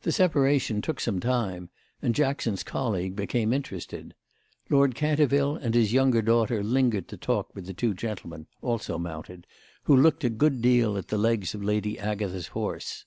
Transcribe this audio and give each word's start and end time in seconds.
The 0.00 0.12
separation 0.12 0.80
took 0.80 0.98
some 0.98 1.20
time 1.20 1.68
and 2.00 2.14
Jackson's 2.14 2.62
colleague 2.62 3.14
became 3.14 3.52
interested. 3.52 4.14
Lord 4.70 4.94
Canterville 4.94 5.56
and 5.56 5.74
his 5.74 5.92
younger 5.92 6.22
daughter 6.22 6.64
lingered 6.64 7.06
to 7.08 7.18
talk 7.18 7.54
with 7.54 7.76
two 7.76 7.92
gentlemen, 7.92 8.46
also 8.62 8.96
mounted, 8.96 9.46
who 9.82 9.94
looked 9.94 10.24
a 10.24 10.30
good 10.30 10.62
deal 10.62 10.96
at 10.96 11.08
the 11.08 11.18
legs 11.18 11.54
of 11.54 11.62
Lady 11.62 11.98
Agatha's 11.98 12.46
horse. 12.46 13.04